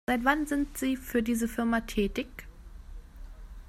[0.07, 2.47] Seit wann sind Sie für diese Firma tätig?